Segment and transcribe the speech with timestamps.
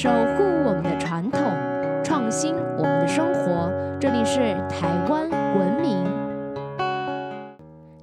[0.00, 1.42] 守护我们的传统，
[2.04, 3.68] 创新我们的生活。
[3.98, 5.28] 这里是台湾
[5.58, 6.04] 文明。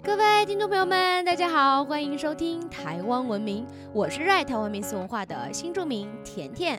[0.03, 6.77] 各位听众朋友们，大家好，欢迎收听台湾文明，我是热爱台湾民俗文化的新著名甜甜。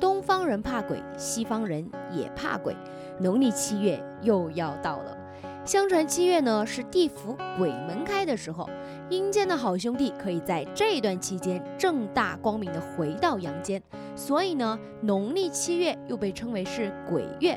[0.00, 2.76] 东方人怕鬼，西方人也怕鬼。
[3.20, 5.16] 农历七月又要到了。
[5.64, 8.68] 相传七月呢是地府鬼门开的时候，
[9.08, 13.80] 阴间的好兄弟可以在这段期间正大光明的回到阳间，
[14.18, 17.56] 所以呢，农历七月又被称为是鬼月。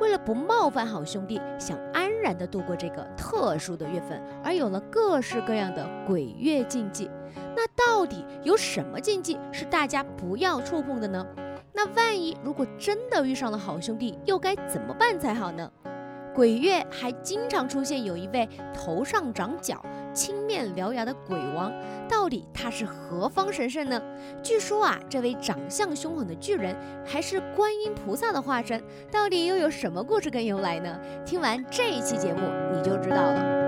[0.00, 7.08] 为了不冒犯好兄弟，想安然地度过这个特殊的月份，而有了各式各样的鬼月禁忌。
[7.54, 11.24] 那到底有什么禁忌是大家不要触碰的呢？
[11.72, 15.70] 那万一如果真的遇上了好兄弟，又该怎么办才好呢？
[16.34, 19.84] 鬼月还经常出现有一位头上长角、
[20.14, 21.72] 青面獠牙的鬼王，
[22.08, 24.00] 到底他是何方神圣呢？
[24.42, 30.98] 据说啊，这位长相凶狠的巨人还是观音菩萨的化身，到底又有什么故事跟由来呢？
[31.26, 32.40] 听完这一期节目，
[32.74, 33.59] 你就知道了。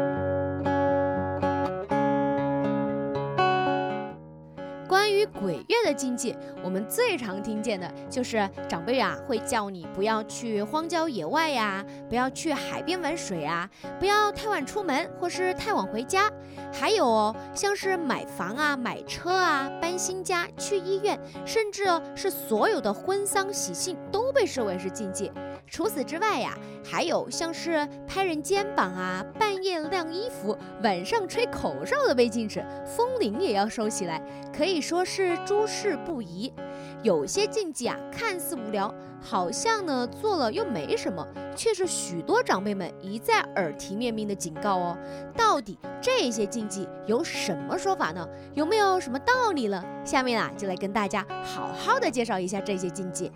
[5.40, 16.30] 鬼月的禁忌，我们最常听见的就是长辈啊会叫你不要去荒郊野外呀，不要去海边玩水啊，不要太晚出门或是太晚回家。
[16.72, 25.30] 还有哦，像是买房啊、买车啊、搬新家、去医院，甚至是所有的婚丧喜庆都被视为是禁忌。
[25.66, 34.20] 除此之外呀，还有像是拍人肩膀啊、半夜晾衣服、晚上吹口哨的被禁止，风铃也要收起来，
[34.54, 36.52] 可以说是诸事不宜。
[37.02, 44.98] 有些禁忌啊，看似无聊，好像呢做了又没什么，却是许多长辈们一再耳提面命的警告哦。
[45.34, 48.28] 到底这些禁忌有什么说法呢？
[48.52, 49.82] 有没有什么道理呢？
[50.04, 53.32] 下面啊，就来跟大家好好的介绍一下这些禁忌。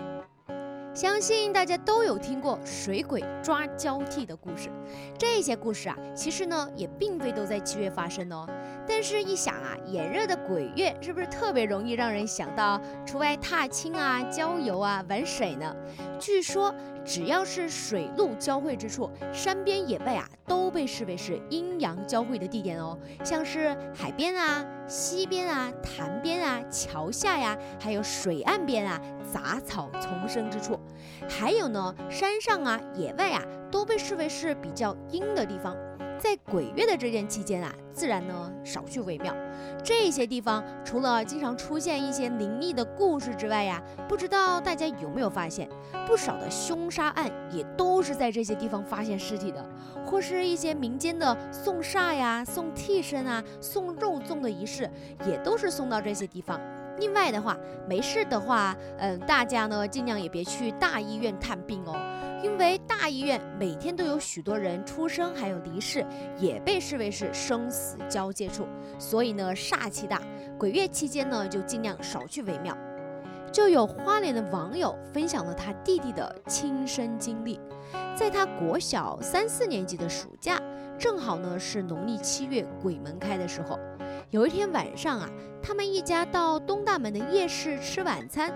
[0.96, 4.70] 相信大家都有听过水鬼抓交替的故事，
[5.18, 8.48] 这些故事啊，其实呢也并非都在七月发生哦。
[8.88, 15.76] 但是，一想啊，炎热的鬼月是不是特别容易让人想到出外踏青啊、郊游啊、玩水呢？
[16.18, 16.74] 据说，
[17.06, 22.98] 只要是水陆交汇之处，山边野外啊，都被视为是阴阳交汇的地点哦。
[23.24, 29.00] 像是海边啊、溪边啊、潭边啊、桥下呀，还有水岸边啊，
[29.32, 30.78] 杂草丛生之处。
[31.28, 35.76] 还有呢，山上啊、野外啊，都被视为是比较阴的地方。
[36.18, 39.34] 在鬼月的这段期间啊，自然呢少去为妙。
[39.84, 45.68] 这些地方除了经常出现一些灵异的故事之外呀，不知道大家有没有发现，
[46.06, 49.64] 不少的凶杀案也都是在这些地方发现尸体的，
[50.04, 54.90] 或是一些民间的送煞呀、送替身啊、送肉粽的仪式，
[55.26, 56.60] 也都是送到这些地方。
[56.98, 57.56] 另外的话，
[57.86, 61.94] 没事的话，嗯，大家呢尽量也别去大医院探病哦，
[62.46, 66.06] 因为大医院每天都有许多人出生还有离世，
[66.38, 68.64] 也被视为是生死交界处，
[69.00, 70.22] 所以呢煞气大，
[70.56, 72.76] 鬼月期间呢就尽量少去为妙。
[73.50, 77.58] 就有花莲的网友分享了他弟弟的亲身经历，
[78.14, 80.62] 在他国小三四年级的暑假，
[80.96, 83.76] 正好呢是农历七月鬼门开的时候。
[84.30, 85.28] 有一天晚上啊，
[85.60, 88.54] 他们一家到东大门的夜市吃晚餐。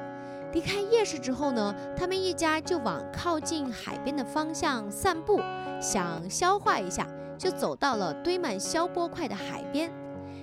[0.52, 5.40] 离开夜市之后呢，他们一家就往靠近海边的方向散步，
[5.80, 7.06] 想消化一下，
[7.38, 9.90] 就走到了堆满消波块的海边。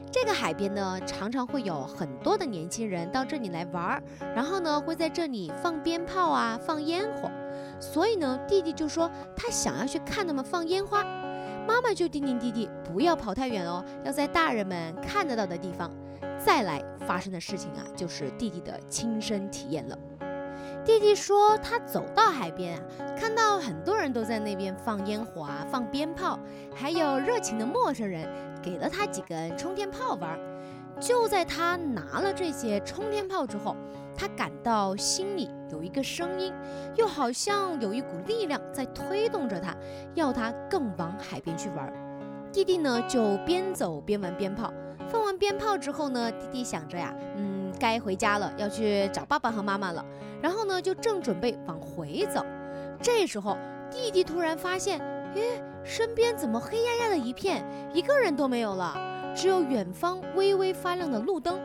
[0.09, 4.03] 这个海边呢，常常会有很多的年轻人到这里来玩儿，
[4.33, 7.29] 然后呢，会在这里放鞭炮啊，放烟火。
[7.79, 11.03] 所以呢，弟弟就说他想要去看他们放烟花。
[11.67, 15.91] 妈妈就叮咛弟弟不要跑太远哦，要在大人们看得到的地方。
[16.47, 19.99] 再来发生的事情啊，就是弟弟的亲身体验了。
[20.85, 22.83] 弟弟说他走到海边啊，
[23.19, 26.39] 看到很多人都在那边放烟火啊，放鞭炮，
[26.73, 28.25] 还有热情的陌生人
[28.63, 30.39] 给了他几根冲天炮玩。
[31.01, 33.75] 就在他拿了这些冲天炮之后，
[34.15, 36.53] 他感到心里有一个声音，
[36.95, 39.75] 又好像有一股力量在推动着他，
[40.15, 41.91] 要他更往海边去玩。
[42.53, 44.71] 弟弟呢就边走边玩鞭炮。
[45.07, 50.05] 放完鞭炮之后呢，弟弟想着呀，嗯，该回家了，要去找爸爸和妈妈了。
[50.41, 52.45] 然后呢，就正准备往回走。
[53.01, 53.57] 这时候，
[53.89, 54.99] 弟弟突然发现，
[55.35, 58.95] 诶，身边怎么黑压压的一片，一个人都没有了，
[59.35, 61.59] 只有远方微微发亮的路灯。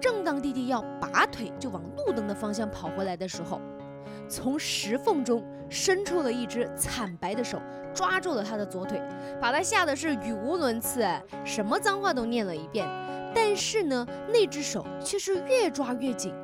[0.00, 3.60] 正当弟弟要拔腿就往路灯的方向跑回来的时候，
[4.28, 7.60] 从石缝中伸出了一只惨白的手，
[7.94, 9.00] 抓住了他的左腿，
[9.40, 11.06] 把他吓得是语无伦次，
[11.44, 12.86] 什么脏话都念了一遍。
[13.34, 16.34] 但是呢，那只手却是越抓越紧，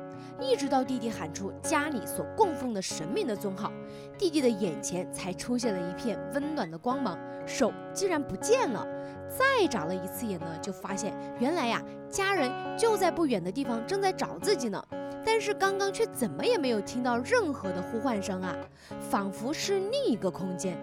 [0.41, 3.71] 一直到弟弟喊出家里所供奉的神明的尊号，
[4.17, 8.87] 弟弟的眼前才出现了一片温暖的光芒，手竟然不见了。
[9.29, 11.79] 再眨了一次眼呢，就发现原来呀，
[12.09, 14.83] 家人就在不远的地方正在找自己呢。
[15.23, 18.55] 但是刚刚却怎么也没有听到任何的呼唤声啊，
[18.99, 20.75] 仿佛是另一个空间。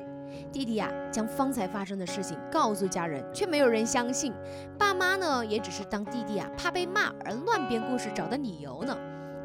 [0.53, 4.33] 弟弟呀，将方才发生的事情告诉家人，却没有人相信。
[4.79, 8.97] 爸妈呢，也只是当弟弟啊怕被骂而乱编故事找的理由呢。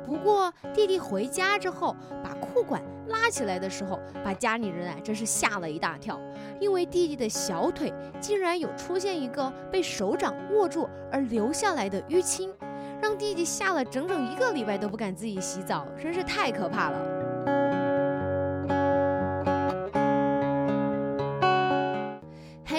[0.04, 6.20] 不过弟弟回家之后，把裤管拉起来的时候，把家里人啊真是吓了一大跳，
[6.60, 12.54] 因为弟弟的小腿竟然有出现一个被手掌握住而留下来的淤青，
[13.00, 17.21] 让弟弟吓了整整一个礼拜都不敢自己洗澡，真是太可怕了。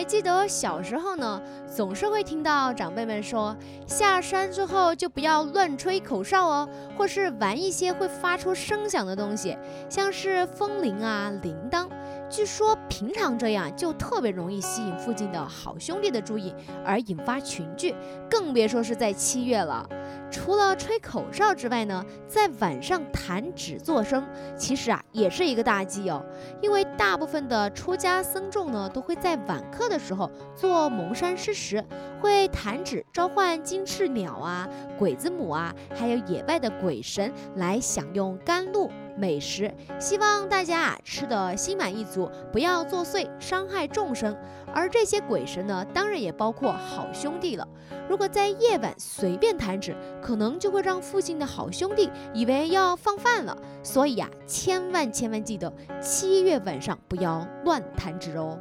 [0.05, 1.41] 记得小时候呢，
[1.75, 3.57] 总是会听到长辈们说，
[3.87, 9.57] 下山之后就不要乱吹口哨哦，或是玩一些会发出声响的东西，
[9.89, 11.89] 像是风铃啊、铃铛。
[12.33, 17.95] 据说平常这样就特别容易吸引附近的好兄弟的注意，而引发群聚，
[18.31, 19.87] 更别说是在七月了。
[20.31, 24.27] 除了吹口哨之外呢，在晚上弹指作声，
[24.57, 26.25] 其实啊也是一个大忌哦。
[26.63, 31.85] 因为大部分的出家僧众呢，都会在晚课的时候做蒙山施食，
[32.19, 34.67] 会弹指召唤金翅鸟啊、
[34.99, 38.91] 鬼子母啊，还有野外的鬼神来享用甘露。
[39.17, 44.37] 美食，希望大家啊吃的心满意足，不要作祟伤害众生。
[44.75, 47.69] 而这些鬼神呢，当然也包括好兄弟了。
[48.09, 53.57] 如果在夜晚随便弹指，可能就会让附近的好兄弟以为要放饭了。
[53.83, 58.59] 所以呀，千万千万记得七月晚上不要乱弹指哦。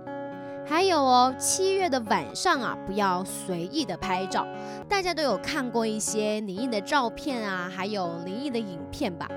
[0.63, 4.45] 还有哦，七月的晚上啊，不要随意的拍照。
[4.87, 9.27] 大家都有看过一些灵异的照片啊，还有灵异的影片吧？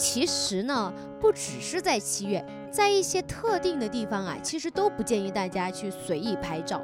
[0.00, 2.42] 其实呢，不只是在七月，
[2.72, 6.80] 在一些特定的地方啊，其实都不建议大家去随意拍照，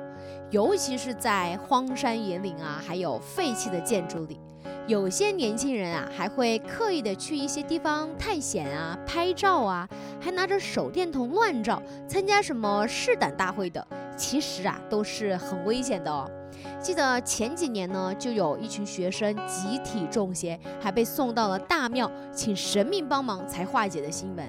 [0.50, 4.38] 尤其是在荒山野岭啊，还有废弃的建筑里。
[4.86, 9.88] 有些年轻人啊，还会刻意的去一些地方探险啊、拍照啊，
[10.20, 13.84] 还拿着手电筒乱照，参加什么试胆大会的，
[14.14, 16.30] 其实啊，都是很危险的哦。
[16.80, 24.46] 记得前几年呢，就有一群学生集体中邪，还被送到了大庙，请神明帮忙才化解的新闻。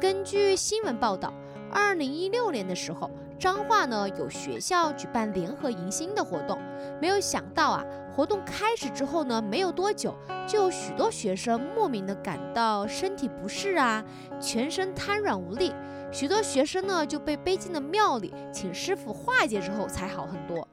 [0.00, 1.32] 根据新闻报道，
[1.70, 6.58] 二零一六年的时候，彰化呢有学校举办联合迎新的活动，
[7.00, 7.84] 没有想到啊，
[8.14, 10.14] 活动开始之后呢，没有多久，
[10.46, 14.04] 就有许多学生莫名的感到身体不适啊，
[14.40, 15.72] 全身瘫软无力，
[16.12, 20.66] 许多学生呢就被背进了庙里，请师傅化解之后才好很多。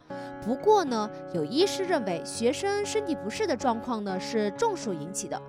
[0.46, 5.42] 不过呢，有医师认为学生身体不适的状况呢是中暑引起的，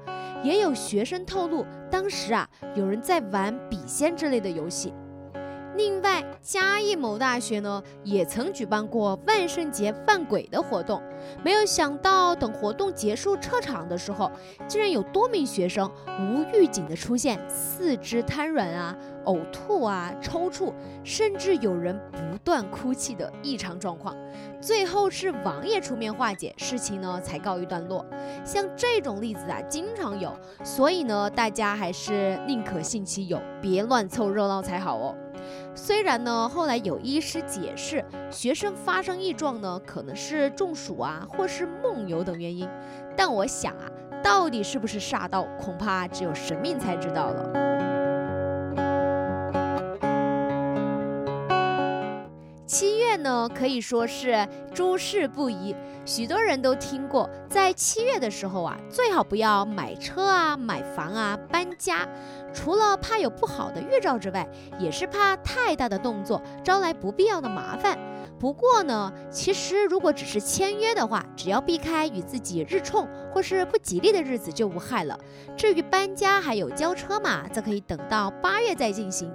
[0.42, 4.94] 也有学生透露，当时啊有人在玩笔仙之类的游戏。
[5.76, 11.02] 另外，嘉义某大学呢也曾举办过万圣节犯鬼的活动，
[11.44, 14.30] 没有想到等活动结束撤场的时候，
[14.66, 18.96] 竟然有多名学生无预警的出现四肢瘫软啊、
[19.26, 20.72] 呕吐啊、抽搐，
[21.04, 24.16] 甚至有人不断哭泣的异常状况。
[24.58, 28.04] 最后是王爷出面化解，事情呢才告一段落。
[28.46, 30.32] 像这种例子啊，经常有，
[30.64, 35.14] 所以呢，大家还是宁可信其有，别乱凑热闹才好哦。
[35.74, 42.68] 虽然呢，后来有医师解释，学生发生异状呢，可能是中暑啊，或是梦游等原因，
[43.16, 43.90] 但我想啊，
[44.22, 47.75] 到底是不是煞到，恐怕只有神明才知道了。
[53.22, 55.74] 呢，可以说是诸事不宜。
[56.04, 62.06] 许多人都听过，在七月的时候啊，最好不要买车啊、买房啊、搬家。
[62.54, 64.46] 除了怕有不好的预兆之外，
[64.78, 67.98] 也是怕太大的动作招来不必要的麻烦。
[68.38, 75.18] 不过呢，其实如果只是签约的话，只要避开与自己日冲或是不吉利的日子就无害了。
[75.56, 79.32] 至于搬家还有交车嘛，则可以等到八月再进行。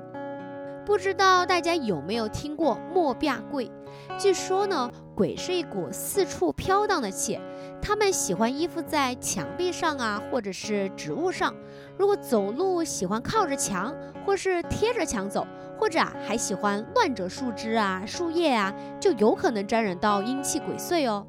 [0.86, 3.72] 不知道大家有没有听过莫变鬼？
[4.18, 7.40] 据说呢，鬼是一股四处飘荡的气，
[7.82, 11.54] 他们喜欢依附在墙壁上啊，或者是植物上。
[11.98, 13.96] 如果走路喜欢靠着墙，
[14.26, 15.46] 或是贴着墙走，
[15.78, 21.26] 或者啊还喜欢乱折树枝啊、树叶啊，就有可能沾染到阴气鬼祟哦。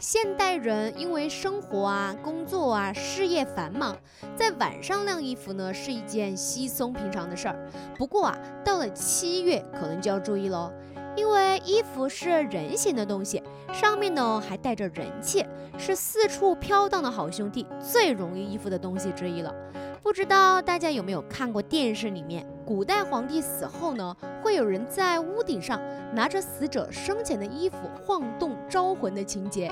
[0.00, 3.94] 现代人因为生活啊、工作啊、事业繁忙，
[4.34, 7.70] 在晚上晾衣服呢是一件稀松平常的事儿。
[7.98, 10.72] 不过啊，到了七月可能就要注意喽。
[11.16, 13.42] 因为衣服是人形的东西，
[13.74, 15.44] 上面呢还带着人气，
[15.76, 19.54] 是四处飘荡的好兄弟最容易依附的东西之一了。
[20.02, 25.78] 不知道大家有没有看过电视里面，古代皇帝死后呢，会有人在屋顶上
[26.14, 29.70] 拿着死者生前的衣服晃动招魂的情节。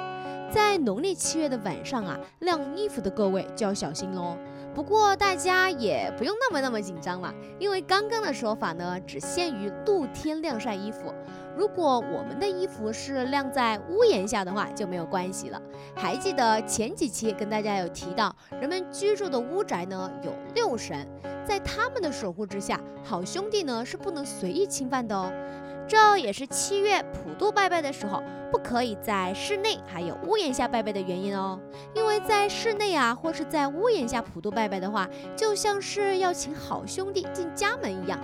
[0.50, 4.36] 在农历七月的晚上啊，晾衣服的各位就要小心喽。
[4.74, 11.12] 不过大家也不用那么那么紧张了，因为刚刚的说法呢，只限于露天晾晒衣服。
[11.56, 15.60] 如果我们的衣服是晾在屋檐下的话，就没有关系了。
[15.96, 21.06] 还记得前几期跟大家有提到，人们居住的屋宅呢有六神，
[21.44, 25.32] 在他们的守护之下，好兄弟呢是不能随意侵犯的哦。
[25.88, 31.58] 这也是七月普渡拜拜的时候，不可以在室内还有屋檐下拜拜的原因哦。
[31.94, 38.20] 因为在室内啊，或是在屋檐下普渡拜拜的话，就像是要请好兄弟进家门一样。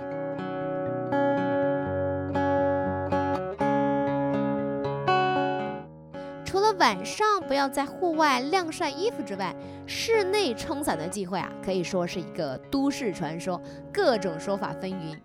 [6.45, 9.53] 除了晚上不要在户外晾晒衣服之外，
[9.87, 13.59] 室内撑伞的忌讳啊，可以说是一个都市传说，
[13.91, 15.17] 各种说法纷纭。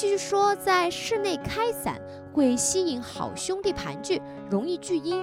[0.00, 2.00] 据说在室内开伞
[2.32, 5.22] 会吸引好兄弟盘踞，容易聚阴，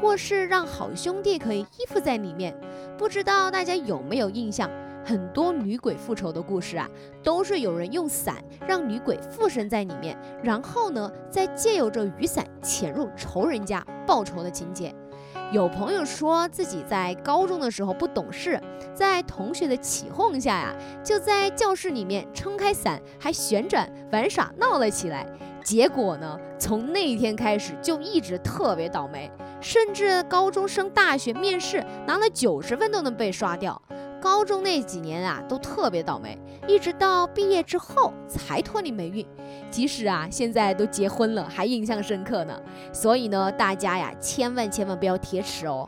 [0.00, 2.58] 或是让好兄弟可以依附在里面。
[2.96, 4.70] 不知道大家有没有印象？
[5.04, 6.88] 很多女鬼复仇的故事啊，
[7.22, 14.94] 都是有人用伞让女鬼附身在里面，然后呢，再借由着雨伞潜入仇人家报仇的情节。
[15.52, 18.60] 有朋友说自己在高中的时候不懂事，
[18.94, 20.74] 在同学的起哄下呀，
[21.04, 25.26] 就在教室里面撑开伞，还旋转玩耍闹了起来。
[25.62, 33.80] 结果呢，从那一天开始就一直特别倒霉，甚至高中升大学面试拿了九十分都能被刷掉。
[34.24, 39.26] 高中那几年啊，都特别倒霉，一直到毕业之后才脱离霉运。
[39.70, 42.58] 即使啊，现在都结婚了，还印象深刻呢。
[42.90, 45.86] 所以呢，大家呀，千万千万不要铁齿哦。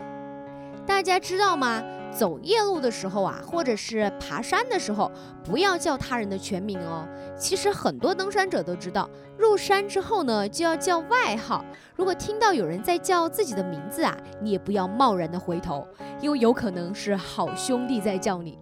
[0.84, 1.82] 大家知道吗？
[2.10, 5.10] 走夜路的时候啊，或者是爬山的时候，
[5.44, 7.06] 不要叫他人的全名哦。
[7.36, 11.64] 其实很多登山者都知道，入山之后呢，就要叫外号。
[11.94, 15.86] 如果听到有人在叫自己的名字啊，你也不要贸然的回头，
[16.20, 18.58] 因为有可能是好兄弟在叫你。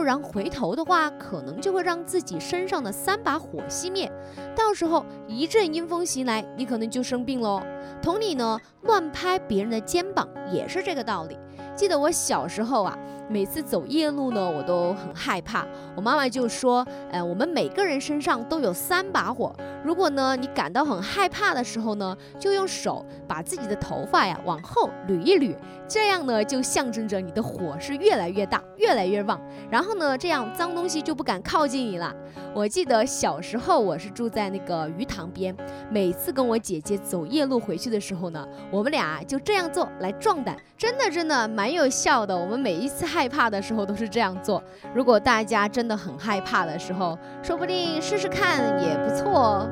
[0.00, 4.10] 不然回头的话，可能就会让自己身上的三把火熄灭，
[4.56, 7.60] 到时候一阵阴风袭来，你可能就生病喽。
[8.00, 11.38] 同理呢，乱拍别人的肩膀也是这个道理。
[11.76, 12.98] 记得我小时候啊，
[13.30, 15.66] 每次走夜路呢，我都很害怕。
[15.96, 19.54] 我妈妈就说：“呃，我们每个人身上都有三把火。
[19.82, 25.56] 如果呢，你感到很害怕的时候呢，就用手把自己的头发呀往后捋一捋，
[25.88, 29.40] 这样呢，就象征着你的火是越来越大、越来越旺。
[29.70, 32.14] 然后呢，这样脏东西就不敢靠近你了。”
[32.52, 35.56] 我记得小时候我是住在那个鱼塘边，
[35.88, 41.70] 每次跟我姐姐走夜路回去的时候呢，我们俩就这样做来壮胆，真的真的蛮。
[41.70, 44.64] 有效的，我们每一次害害怕的时候都是这样做。
[44.94, 49.68] 如果大家真的很害怕的时候，说不定试试看也不错哦。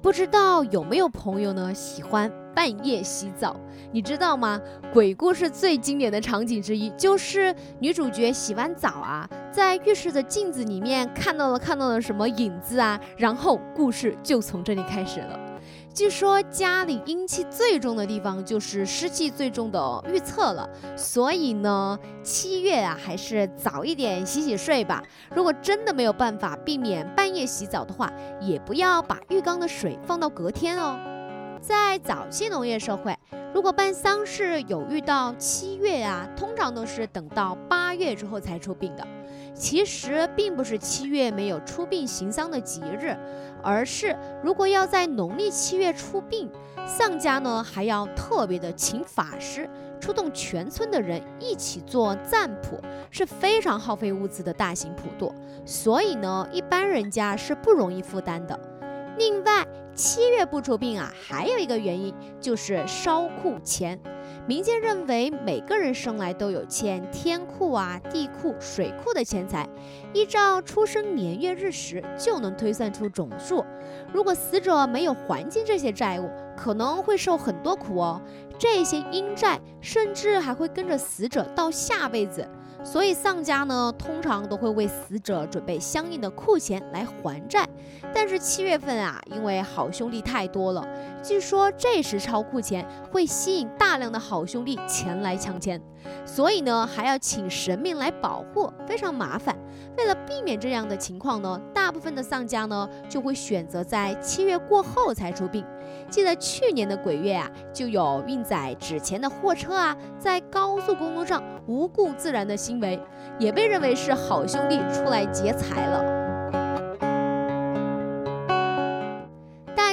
[0.00, 3.56] 不知道有没有朋友呢喜欢半夜洗澡？
[3.90, 4.60] 你知道吗？
[4.92, 15.40] 鬼故事最经典的场景之一就是女主角洗完澡啊，在浴室的镜子里面看到了看到了什么影子啊，然后故事就从这里开始了。
[15.96, 25.02] 据说家里阴气最重的地方就是湿气最重的预测了，所以呢，七月啊，还是早一点洗洗睡吧。
[25.34, 28.12] 如果真的没有办法避免半夜洗澡的话，
[28.42, 31.00] 也不要把浴缸的水放到隔天哦。
[31.62, 33.16] 在早期农业社会，
[33.54, 39.06] 如果办丧事有遇到七月啊，通常都是等到八月之后才出殡的。
[39.54, 43.16] 其实并不是七月没有出殡行丧的吉日，
[43.66, 46.48] 而是如果要在农历七月出殡，
[46.86, 49.68] 丧家呢还要特别的请法师，
[50.00, 52.80] 出动全村的人一起做赞普，
[53.10, 58.56] 是非常耗费物资的大型普渡，所以呢一般人家是不容易负担的。
[59.18, 63.98] 另外，七月不出殡啊，还有一个原因就是烧库钱。
[64.46, 69.68] 民间认为每个人生来都有欠天库啊、地库、水库的钱财，
[70.12, 73.64] 依照出生年月日时就能推算出总数。
[74.12, 78.20] 如果死者没有还清这些债务，可能会受很多苦哦。
[78.58, 82.48] 这些阴债甚至还会跟着死者到下辈子。
[82.86, 87.68] 所以丧家呢，通常都会为死者准备相应的库钱来还债。
[88.14, 90.86] 但是七月份啊，因为好兄弟太多了，
[91.20, 95.82] 据说这时超库钱会吸引大量的好兄弟前来抢钱，
[96.24, 99.56] 所以呢还要请神明来保护，非常麻烦。
[99.96, 105.64] 为了避免这样的情况呢，大部分的丧家呢就会选择在七月过后才出殡。
[106.10, 113.00] 记得去年的鬼月啊，就有运载纸钱的货车啊，在高速公路上无故自燃的行为，
[113.38, 116.25] 也被认为是好兄弟出来劫财了。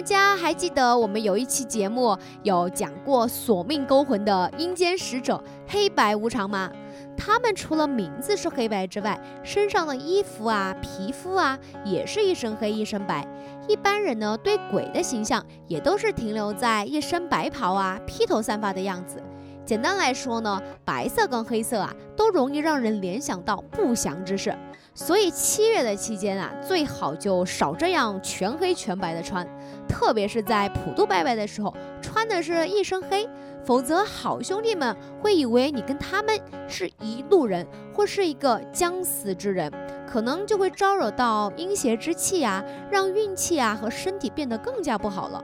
[0.03, 6.69] 大家还记得我们有一期节目有讲过索命勾魂的阴间使者黑白无常吗？
[7.15, 13.25] 他们除了名字是黑白之外，身上的衣服啊、皮肤啊，也是一身黑一身白。
[13.65, 19.23] 一般人呢，对鬼的形象也都是停留在一身白袍啊、披头散发的样子。
[19.65, 24.53] 简单来说呢，白色跟黑色啊，都容易让人联想到不祥之事。
[24.95, 29.47] 所以七月的期间啊，最好就少这样全黑全白的穿，
[29.87, 33.27] 特别是在普渡拜拜的时候，穿的是一身黑。
[33.65, 37.65] 否则，好兄弟们会以为你跟他们是一路人，
[37.95, 39.71] 或是一个将死之人，
[40.05, 45.41] 可能就会招惹到阴邪之气啊，让运气啊和身体变得更加不好了。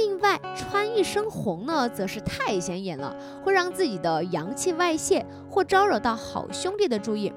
[0.00, 3.14] 另外，穿一身红呢，则是太显眼了，
[3.44, 7.30] 会让自己的阳气外泄，或招惹到好兄弟的注意。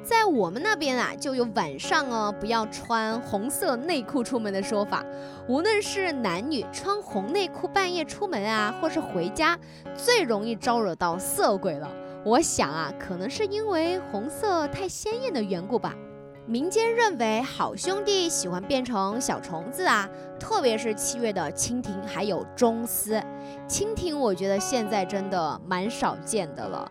[0.00, 5.04] 在我们那边啊，就有晚上哦不要穿红色内裤出门的说法。
[5.48, 9.58] 无论是男女穿红内裤半夜出门啊，或是回家，
[9.96, 11.90] 最容易招惹到色鬼了。
[12.24, 15.92] 我想啊，可能是因为红色太鲜艳的缘故吧。
[16.46, 20.06] 民间认为好兄弟喜欢变成小虫子啊，
[20.38, 23.18] 特别是七月的蜻蜓还有螽斯。
[23.66, 26.90] 蜻蜓我觉得现在真的蛮少见的了。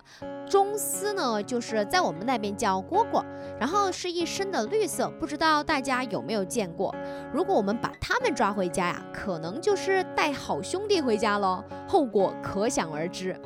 [0.50, 3.24] 中丝呢，就是在我们那边叫蝈蝈，
[3.60, 6.94] 然后是一身的绿色，不知道大家有没有见过？
[7.32, 13.40] 如果我们把它们抓回家呀，可能就是带好兄弟回家喽，后果可想而知。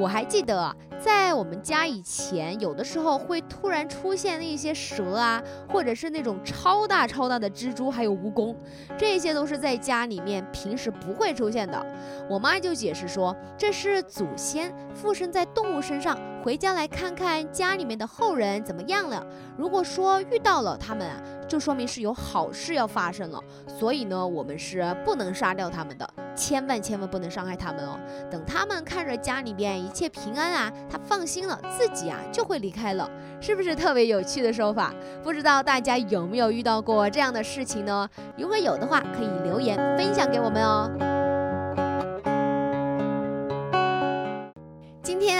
[0.00, 8.56] 我还记得，在我们家以前，有的时候会突然出现那些蛇啊，或者是那种超大超大的蜘蛛，还有蜈蚣，
[8.96, 11.86] 这些都是在家里面平时不会出现的。
[12.30, 19.24] 我妈就解释说，这是祖先附身在动物身上，回家来看看家里面的后人怎么样了。
[19.56, 21.20] 如果说遇到了他们啊。
[21.50, 27.98] 就说明是有好事要发生了，所以呢，我们是不能杀掉他们的，千万千万不能伤害他们哦。
[28.30, 34.94] 等他们看着家里边一切平安啊，他放心了，自己啊就会离开了，是不是特别有趣的说法？
[35.24, 38.08] 不知道大家有没有遇到过这样的事情呢？
[38.38, 41.19] 如果有的话，可以留言分享给我们哦。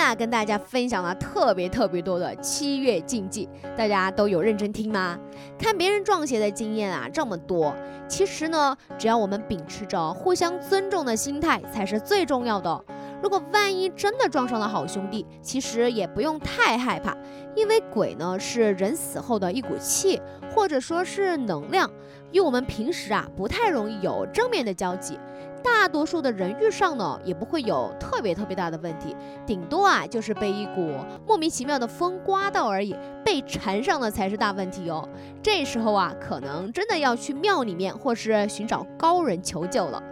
[0.00, 5.18] 啊，跟大家分享了特别特别多的七月禁忌，大家都有认真听吗？
[5.58, 7.74] 看别人撞邪的经验啊这么多，
[8.08, 12.82] 其实呢，只要我们秉持着互相尊重的心态才是最重要的。
[13.22, 17.14] 如果万一真的撞上了好兄弟，其实也不用太害怕，
[17.54, 20.18] 因为鬼呢是人死后的一股气，
[20.54, 21.90] 或者说是能量，
[22.32, 25.18] 与我们平时啊不太容易有正面的交集。
[25.62, 29.14] 大多数的人遇上呢，也不会有特别特别大的问题，
[29.46, 30.94] 顶多啊就是被一股
[31.26, 35.06] 莫名其妙的风刮到而已，被缠上了才是大问题哦。
[35.42, 40.02] 这时候啊，可能真的要去庙里面或是寻找高人求救了。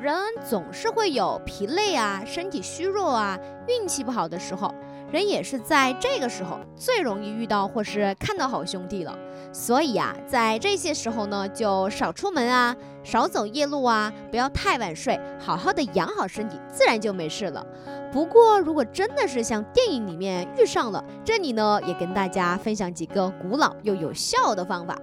[0.00, 4.74] 人总是会有疲累啊、身体虚弱啊、运气不好的时候。
[5.10, 9.16] 人也是在这个时候最容易遇到或是看到好兄弟了，
[9.52, 17.64] 所以啊，在这些时候呢，就少出门啊，少走夜路啊，不要太晚睡，好好的养好身体，自然就没事了。
[18.12, 24.98] 不过，如果真的是像电影里面遇上了，这里呢也跟大家分享几个古老又有效的方法。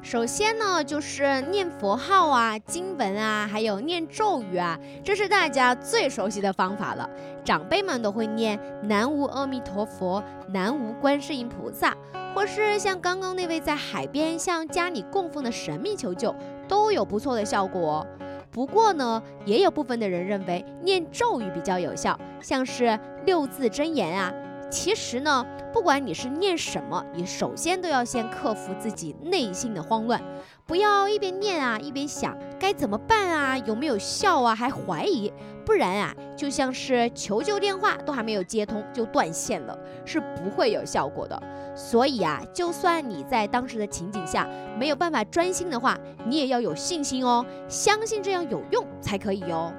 [0.00, 7.08] 首先呢，就是念佛号啊、经文啊，还有念咒语啊，这是大家最熟悉的方法了。
[7.44, 11.94] 长辈们都会念南无阿弥陀佛、南无观世音菩萨，
[12.34, 16.34] 或是像刚刚那位在海边向家里供奉的神明求救，
[16.66, 18.06] 都有不错的效果。
[18.50, 24.32] 不过呢，也有部分的人认为念咒语比较有效，像是六字真言啊。
[24.70, 30.22] 其实呢，不管你是念什么，你首先都要先克服自己内心的慌乱，
[30.66, 35.32] 不要一边念啊一边想该怎么办啊，有没有效啊，还怀疑，
[35.64, 41.42] 不然啊，就像是求救电话都还没有接通就断线了，是不会有效果的。
[41.74, 44.46] 所以啊，就算你在当时的情景下
[44.78, 49.72] 没有办法专心的话，你也要有信心哦，相信这样有用才可以哦。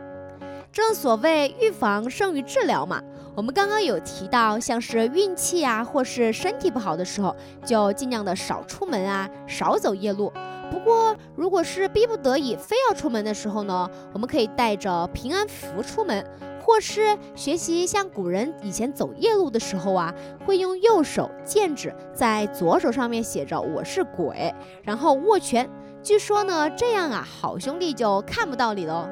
[0.71, 3.01] 正所谓预防胜于治疗嘛。
[3.39, 7.33] 我们刚刚有提到，像是运气啊，或是身体不好的时候，
[7.65, 10.29] 就尽量的少出门啊，少走夜路。
[10.69, 16.21] 不过，如果是逼不得已非要出门的时候呢，我们可以带着平安符出门，
[16.61, 20.13] 或是学习像古人以前走夜路的时候啊，
[20.45, 25.65] 会用右手剑指在左手上面写着“我是鬼”，然后握拳。
[26.03, 29.07] 据说呢，这样啊，好兄弟就看不到你喽。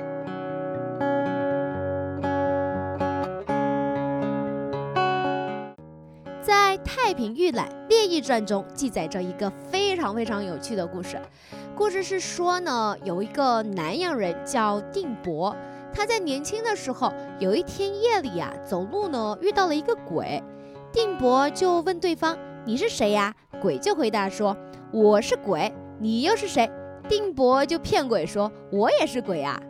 [6.98, 11.22] 太平御览列异传》中记载着一个非常非常有趣的故事。
[11.76, 15.56] 故事是说呢，有一个南阳人叫定伯，
[15.94, 20.44] 他在年轻的时候，有一天夜里啊，走路呢遇到了一个鬼。
[20.92, 24.58] 定伯就问对方：“你是谁呀？”鬼就回答说
[24.92, 26.70] ：“我是鬼，你又是谁？”
[27.08, 29.62] 定伯就骗鬼说：“我也是鬼啊。”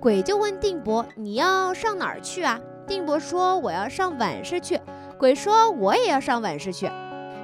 [0.00, 4.78] 鬼就问定伯：“你要上哪儿去啊？”定伯说：“我要上晚市去。”
[5.22, 6.90] 鬼说：“我也要上晚市去。”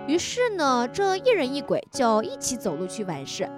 [0.09, 3.49] 于是呢，这一人一鬼就一起走路去晚市。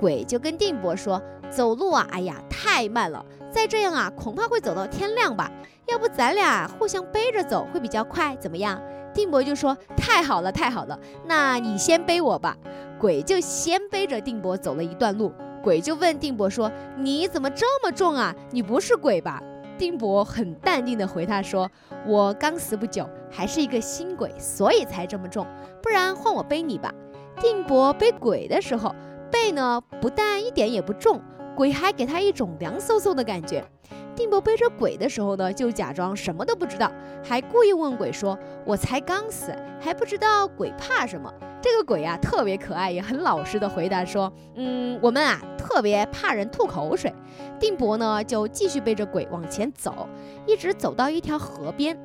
[0.00, 1.20] 鬼就跟定伯说
[1.52, 3.22] ：“走路啊，哎呀，太慢了。
[3.50, 5.52] 再这样啊，恐怕会走到天亮吧。
[5.88, 8.80] 要不咱俩互相背着走，会比较快，怎么样？”
[9.12, 10.98] 定伯就说：“太好了，太好了。
[11.26, 12.56] 那你先背我吧。”
[12.98, 15.30] 鬼就先背着定伯走了一段路。
[15.62, 18.34] 鬼就问定伯说：“你怎么这么重啊？
[18.52, 19.42] 你不是鬼吧？”
[19.78, 21.70] 定伯很淡定地回他说
[22.06, 25.46] ：“我刚死不久，还是一个新鬼，所以才这么重。
[25.82, 26.92] 不然换我背你吧。”
[27.40, 28.94] 定伯背鬼的时候，
[29.30, 31.20] 背呢不但一点也不重，
[31.54, 33.62] 鬼还给他一种凉飕飕的感觉。
[34.14, 36.90] 定伯背着鬼的时候呢，就假装什么都不知道，
[37.22, 47.12] 还故意问鬼说：“我才刚死，还不知道鬼怕什么。”这个鬼啊，特别可爱，也很老实的回答说：“嗯，我们啊，特别怕人吐口水。”
[47.58, 50.08] 定伯呢，就继续背着鬼往前走，
[50.46, 51.98] 一直走到一条河边。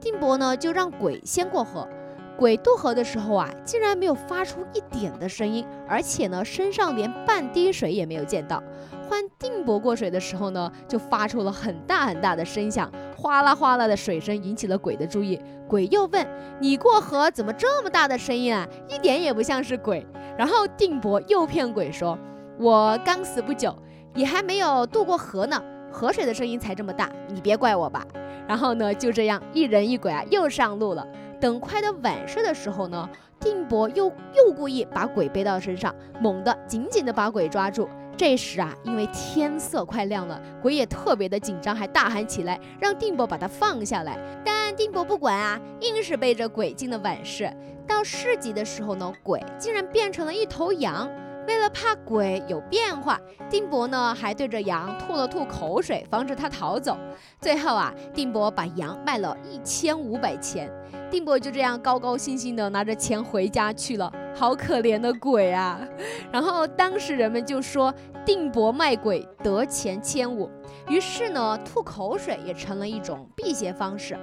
[0.00, 1.88] 定伯呢，就让鬼先过河。
[2.36, 8.62] 鬼渡河的时候啊，竟然没有发出一点的声音，而且呢，身上连半滴水也没有见到。
[9.08, 15.40] 换定伯过水的时候呢，就发出了很大很大的声响，哗啦哗啦的水声引起了鬼的注意。
[15.66, 16.26] 鬼又问
[16.60, 18.68] ：“你过河怎么这么大的声音啊？
[18.88, 22.18] 一点也不像是鬼。”然后定伯又骗鬼说
[22.58, 23.74] ：“我刚死不久，
[24.14, 28.04] 也还没有渡过河呢，河水的声音才这么大，你别怪我吧。”
[28.48, 31.06] 然后呢，就这样一人一鬼啊，又上路了。
[31.40, 37.88] 等快到晚上的时候呢，定伯又又故意把鬼背到身上，猛地紧紧地把鬼抓住。
[38.16, 44.16] 这时啊，因为天色快亮了，鬼也特别的紧张，还大喊起来，让定伯把他放下来。
[44.42, 47.52] 但定伯不管啊，硬是背着鬼进了晚市。
[47.86, 51.10] 到市集的时候呢，鬼竟然变成了一头羊。
[51.46, 56.96] 为了怕鬼有变化，定伯呢还对着羊吐了吐口水，防止它逃走。
[57.40, 60.70] 最后啊，定伯把羊卖了一千五百钱。
[61.08, 64.12] 定伯就这样高高兴兴地拿着钱回家去了。
[64.34, 65.80] 好可怜的鬼啊！
[66.30, 70.50] 然后当时人们就说定伯卖鬼得钱千五。
[70.88, 74.18] 于是呢，吐口水也成了一种辟邪方式。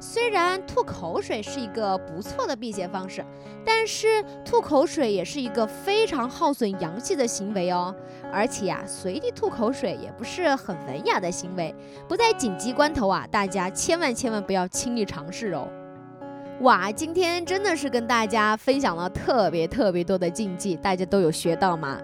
[0.00, 3.24] 虽然吐口水是一个不错的辟邪方式，
[3.64, 7.94] 但是吐口水也是一个非常耗损阳气的行为哦。
[8.32, 11.74] 而且呀，随地吐口水也不是很文雅的行为。
[12.08, 15.68] 不在紧急关头啊，大家千万千万不要轻易尝试哦。
[16.60, 22.00] 哇，今天真的是跟大家分享了特别特别多的禁忌，大家都有学到吗？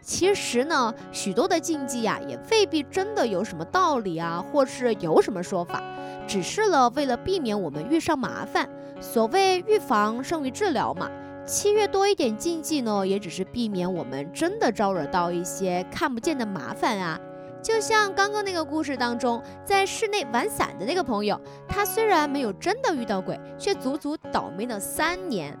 [0.00, 5.82] 其实呢，许多的禁忌呀，也未必真的有什么道理啊，或是有什么说法。
[6.26, 8.68] 只是了，为了避免我们遇上麻烦，
[9.00, 11.10] 所谓预防胜于治疗嘛。
[11.46, 17.18] 七月多一点禁忌呢，也只是避免我们真的招惹到一些看不见的麻烦啊。
[17.62, 25.58] 就像刚刚那个故事当中，在室内玩伞的那个朋友，他虽然没有真的遇到鬼，却足足倒霉了三年。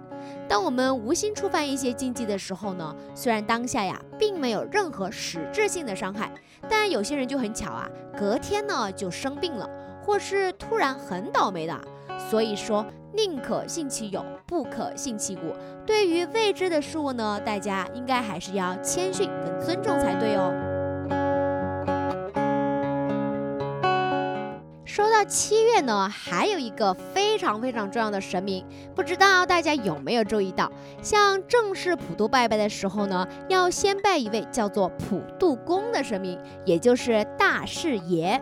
[0.48, 6.30] 当我们无心触犯一些禁忌的时候呢，虽然当下呀并没有任何实质性的伤害，
[6.68, 7.88] 但有些人就很巧啊，
[8.18, 9.68] 隔天呢就生病了。
[10.00, 11.78] 或是突然很倒霉的，
[12.30, 15.54] 所以说宁可信其有，不可信其无。
[15.84, 20.67] 对于未知的事物呢，大家应该还是要谦逊跟尊重才对哦。
[25.18, 30.70] 到七月呢，还有一个非常非常重要的神明，不知道大家有没有注意到？
[31.02, 38.40] 像正式普渡拜拜的时候呢，要先拜一位叫做普渡公的神明，也就是大士爷。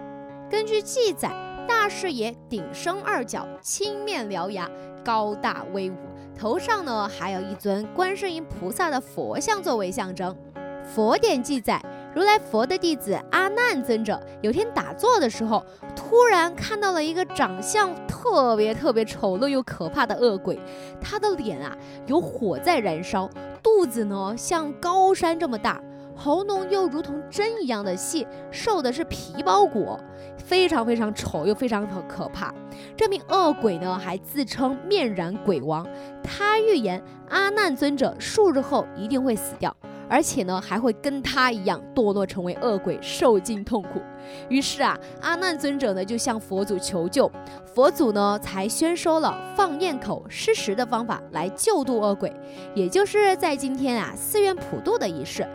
[0.51, 1.31] 根据记载。
[1.67, 4.71] 大士爷顶生二角，青面獠牙，
[5.05, 5.97] 高大威武，
[6.39, 10.37] 头上呢还有一尊观世音菩萨的佛像作为象征。
[10.85, 11.83] 佛典记载，
[12.17, 15.63] 如来佛的弟子阿难尊者有天打坐的时候，
[15.95, 20.59] 突然看到了一个长相特别特别丑陋又可怕的恶鬼，
[20.99, 21.77] 他的脸啊
[22.07, 23.29] 有火在燃烧，
[23.63, 25.79] 肚子呢像高山这么大。
[26.19, 30.01] 喉咙又如同针一样的细，受的是皮包裹，
[30.39, 32.51] 非常非常丑又非常可怕。
[32.97, 35.87] 这名恶鬼呢，还自称面燃鬼王，
[36.23, 39.77] 他预言阿难尊者数日后一定会死掉。
[40.09, 44.01] 而且呢，还会跟他一样堕落成为恶鬼，受尽痛苦。
[44.49, 47.31] 于是啊，阿难尊者呢就向佛祖求救，
[47.65, 52.33] 佛祖呢才宣说了放焰口施食的方法来救度恶鬼，
[52.75, 55.47] 也就是在今天啊寺院普渡的仪式。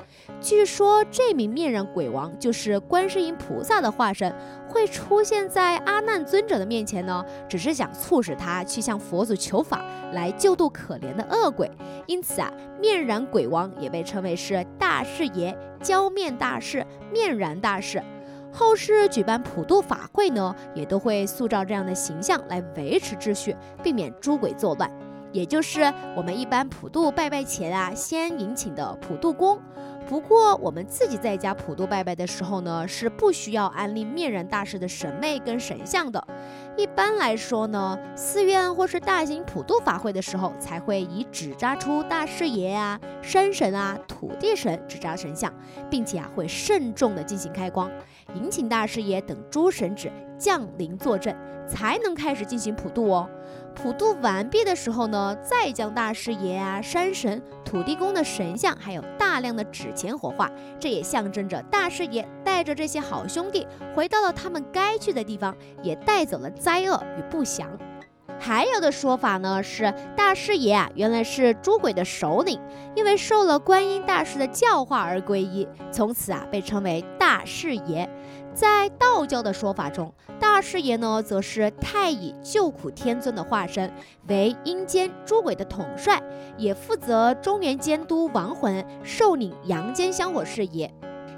[0.42, 4.36] 据说这名面人鬼王就是观世音菩萨的化身，
[4.68, 11.70] 会出现在阿难尊者的面前呢，只是想促使他去向佛祖求法，来救度可怜的恶鬼。
[12.08, 18.02] 因此啊，面人鬼王也被称为是大士爷、浇面大士、面染大士。
[18.52, 24.92] 后世举办普渡法会呢，也都会塑造这样的形象来维持秩序，避免诸鬼作乱。
[25.32, 25.82] 也就是
[26.18, 29.58] 我们一般普渡拜拜前啊，先迎请的普渡公。
[30.08, 36.22] 不过我们自己在家普渡拜拜的时候呢，是不需要安利面人大师的神位跟神像的。
[36.76, 45.54] 一般来说呢，寺院或是大型普渡法会的时候，才会以纸扎出大师爷啊、山神啊、土地神纸扎神像，
[45.90, 47.90] 并且啊会慎重的进行开光，
[48.34, 51.34] 迎请大师爷等诸神纸降临坐镇，
[51.68, 53.30] 才能开始进行普渡哦。
[53.76, 67.70] 普渡完毕的时候呢，再将大师爷啊、山神、土地公的神像，还有大量的纸钱火化，这也象征着大师爷带着这些好兄弟回到了他们该去的地方，也带走了灾厄与不祥。
[68.40, 72.60] 还有的说法呢，是大师爷啊，原来是诸鬼的首领，
[72.96, 78.10] 因为受了观音大师的教化而皈依，从此啊被称为大师爷。
[78.54, 83.92] 在道教的说法中，大师爷呢，则是太乙救苦天尊的化身，
[84.28, 86.22] 为阴间诸鬼的统帅，
[86.58, 90.94] 也负责中原监督亡魂，受领阳间香火事业。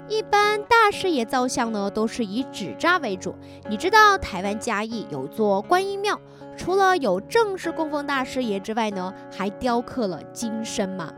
[0.06, 3.34] 一般大师爷造像呢，都是以纸扎为主。
[3.70, 6.20] 你知道台湾嘉义有座观音庙，
[6.56, 11.10] 除了有正式供奉大师爷之外呢，还雕刻了金身吗？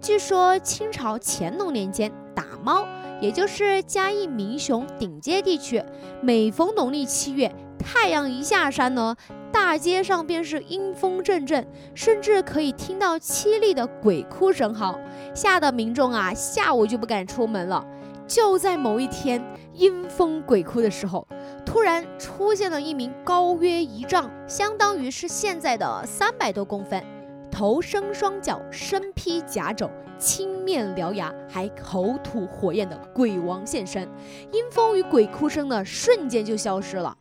[0.00, 2.84] 据说清朝乾隆年间打猫。
[3.22, 5.80] 也就是嘉义民雄顶街地区，
[6.20, 9.14] 每逢农历七月，太阳一下山呢，
[9.52, 14.98] 大街上便是阴风阵阵，甚至可以听到凄厉的鬼哭神嚎，
[15.32, 17.86] 吓得民众啊，下午就不敢出门了。
[18.26, 19.40] 就在某一天
[19.72, 21.24] 阴风鬼哭的时候，
[21.64, 27.00] 突然出现了一名高约一丈，相当于是现在的三百多公分。
[27.52, 29.88] 头生双脚，身披甲胄，
[30.22, 34.08] 青面獠牙，还口吐火焰的鬼王现身，
[34.52, 37.16] 阴风与鬼哭声呢，瞬间就消失了。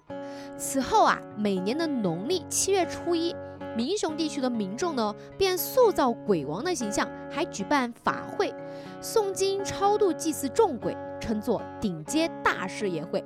[0.56, 3.36] 此后啊，每年的农历七月初一，
[3.76, 8.54] 民雄地区的民众呢，便塑造鬼王的形象，还举办法会，
[9.02, 13.26] 诵经超度祭祀众鬼，称作顶阶大事业会。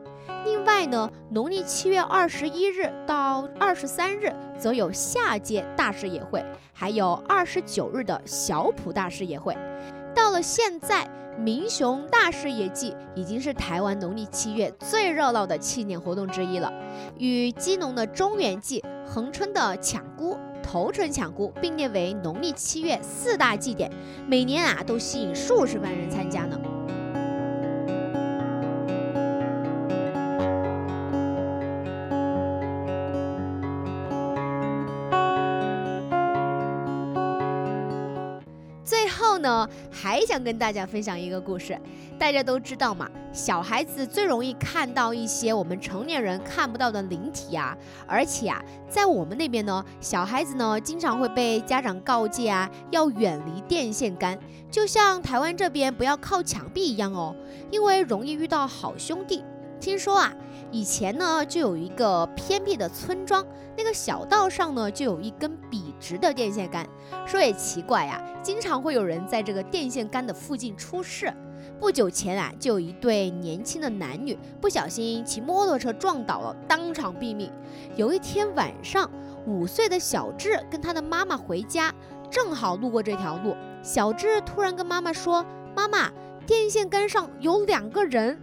[0.75, 9.57] 另外呢，农历七月二十一日到二十三日，则有下界大事业会，还有二十九日的小普大事业会。
[10.13, 11.09] 到了现在，
[11.39, 16.69] 民雄大事业祭已经是台湾农历七月最热闹的庆典活动之一了，
[17.17, 23.89] 与基隆的中元祭、恒春的抢姑、头城抢姑并列为农历七月四大祭典，
[24.27, 26.59] 每年啊都吸引数十万人参加呢。
[39.45, 41.79] 呢，还想跟大家分享一个故事。
[42.17, 47.77] 大家都知道嘛，小孩子最容易看到一些我们成年人看不到的灵体啊。
[48.07, 54.39] 而且啊，在我们那边呢，小孩子呢经常会被家长告诫啊，要远离电线杆，
[54.71, 57.35] 就像台湾这边不要靠墙壁一样哦，
[57.69, 59.43] 因为容易遇到好兄弟。
[59.79, 60.33] 听说啊，
[60.71, 63.45] 以前呢就有一个偏僻的村庄，
[63.77, 66.87] 那个小道上呢就有一根笔直的电线杆。
[67.25, 71.31] 说也奇怪呀，经常会有人在这个电线杆的附近出事。
[71.79, 77.51] 不久前啊，就有一对年轻的男女不小心骑摩托车撞倒了，当场毙命。
[77.95, 79.09] 有一天晚上，
[79.45, 81.93] 五岁的小智跟他的妈妈回家，
[82.29, 83.55] 正好路过这条路。
[83.81, 86.11] 小智突然跟妈妈说：“妈妈，
[86.45, 88.39] 电线杆上有两个人。”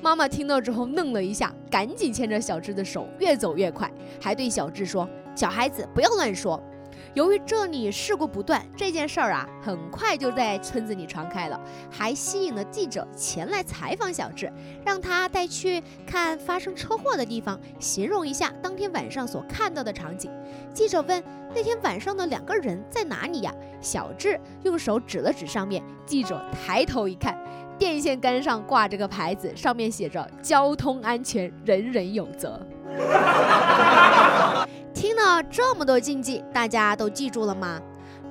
[0.00, 6.62] 妈妈听到之后愣了一下，赶紧牵着小智的手越走越快，还对小智说：“小孩子不要乱说。”
[7.14, 11.58] 由于这里事故不断，这件事儿啊很快就在村子里传开了，
[11.90, 14.52] 还吸引了记者前来采访小智，
[14.84, 20.30] 让他带去看发生车祸的地方，形容一下当天晚上所看到的场景。
[20.74, 21.22] 记者问
[21.54, 27.34] ：“那天晚上的两个人在哪里呀？”小智用手指了指上面，记者抬头一看。
[27.78, 32.60] 电线杆上挂着个牌子，上面写着“交通安全，人人有责”。
[34.94, 37.80] 听了这么多禁忌，大家都记住了吗？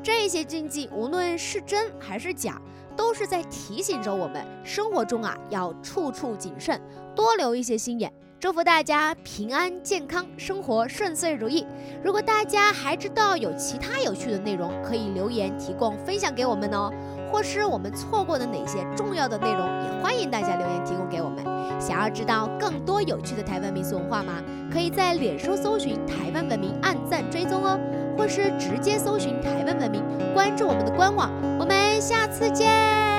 [0.01, 2.59] 这些禁忌无论是真还是假，
[2.95, 6.81] 都是在提醒着我们，生活中啊要处处谨慎，
[7.15, 8.11] 多留一些心眼。
[8.39, 11.65] 祝福大家平安健康，生活顺遂如意。
[12.03, 16.91] 如果大家还知道有其他有趣的内容，可以留言提供分享给我们哦。
[17.31, 21.43] 或是我们错过的哪些重要的内容，也欢迎大家留言提供给我们。
[21.79, 24.33] 想要知道更多有趣的台湾民俗文化吗？
[24.71, 27.79] 可以在脸书搜寻“台湾文明”，按赞追踪哦，
[28.17, 31.29] 或是直接搜寻“台湾文明”，关注我们的官网。
[31.59, 33.14] 我们下次见。